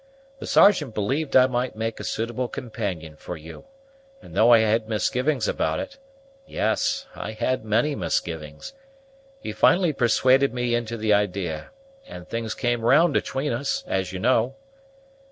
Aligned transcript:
The 0.39 0.47
Sergeant 0.47 0.95
believed 0.95 1.35
I 1.35 1.45
might 1.45 1.75
make 1.75 1.99
a 1.99 2.03
suitable 2.03 2.47
companion 2.47 3.17
for 3.17 3.37
you, 3.37 3.65
and, 4.19 4.33
though 4.33 4.51
I 4.51 4.61
had 4.61 4.89
misgivings 4.89 5.47
about 5.47 5.79
it, 5.79 5.99
yes, 6.47 7.05
I 7.13 7.33
had 7.33 7.63
many 7.63 7.93
misgivings, 7.93 8.73
he 9.41 9.51
finally 9.53 9.93
persuaded 9.93 10.55
me 10.55 10.73
into 10.73 10.97
the 10.97 11.13
idee, 11.13 11.59
and 12.07 12.27
things 12.27 12.55
came 12.55 12.81
round 12.83 13.15
'atween 13.15 13.53
us, 13.53 13.83
as 13.85 14.11
you 14.11 14.17
know. 14.17 14.55